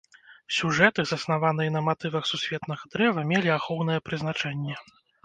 Сюжэты, 0.59 1.03
заснаваныя 1.09 1.73
на 1.75 1.83
матывах 1.87 2.25
сусветнага 2.31 2.89
дрэва, 2.97 3.27
мелі 3.33 3.53
ахоўнае 3.59 3.99
прызначэнне. 4.09 4.81